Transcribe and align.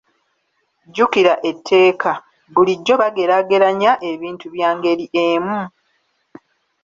Jjukira 0.87 1.33
etteeka: 1.49 2.11
Bulijjo 2.53 2.93
bageraageranya 3.01 3.91
ebintu 4.11 4.45
bya 4.55 4.69
ngeri 4.75 5.05
emu. 5.25 5.59